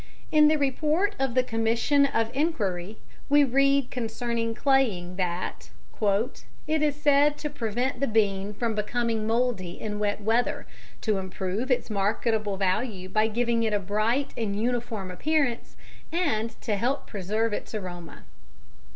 In 0.31 0.47
the 0.47 0.55
report 0.57 1.15
of 1.19 1.35
the 1.35 1.43
Commission 1.43 2.07
of 2.07 2.31
Enquiry 2.35 2.97
(Trinidad, 3.27 3.29
1915) 3.29 3.29
we 3.29 3.43
read 3.43 3.91
concerning 3.91 4.55
claying 4.55 5.15
that 5.17 5.69
"It 6.67 6.81
is 6.81 6.95
said 6.95 7.37
to 7.37 7.51
prevent 7.51 7.99
the 7.99 8.07
bean 8.07 8.55
from 8.55 8.73
becoming 8.73 9.27
mouldy 9.27 9.79
in 9.79 9.99
wet 9.99 10.21
weather, 10.21 10.65
to 11.01 11.19
improve 11.19 11.69
its 11.69 11.91
marketable 11.91 12.57
value 12.57 13.09
by 13.09 13.27
giving 13.27 13.61
it 13.61 13.73
a 13.73 13.79
bright 13.79 14.31
and 14.35 14.59
uniform 14.59 15.11
appearance, 15.11 15.75
and 16.11 16.59
to 16.61 16.77
help 16.77 17.05
to 17.05 17.11
preserve 17.11 17.53
its 17.53 17.75
aroma." 17.75 18.23